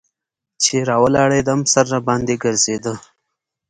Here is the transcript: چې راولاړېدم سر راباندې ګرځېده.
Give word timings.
چې 0.63 0.75
راولاړېدم 0.89 1.59
سر 1.71 1.85
راباندې 1.93 2.35
ګرځېده. 2.43 2.93